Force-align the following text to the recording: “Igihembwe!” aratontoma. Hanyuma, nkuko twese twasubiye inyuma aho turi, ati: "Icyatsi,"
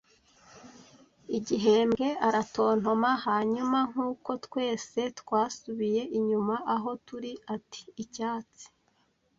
“Igihembwe!” 1.37 2.07
aratontoma. 2.27 3.11
Hanyuma, 3.25 3.79
nkuko 3.91 4.29
twese 4.45 5.01
twasubiye 5.19 6.01
inyuma 6.17 6.55
aho 6.73 6.89
turi, 7.05 7.31
ati: 7.55 7.81
"Icyatsi," 8.03 8.65